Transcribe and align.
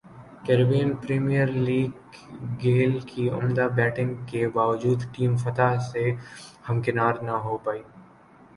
Caribbean 0.45 0.89
Premier 1.01 1.49
League 1.65 1.91
Gayle 2.63 2.97
کی 3.07 3.29
عمدہ 3.29 3.67
batting 3.75 4.15
کے 4.27 4.47
باوجود 4.55 4.99
ٹیم 5.13 5.35
فتح 5.43 5.77
سے 5.91 6.09
ہمکنار 6.69 7.21
نہ 7.23 7.35
ہو 7.43 7.57
پائی 7.57 7.81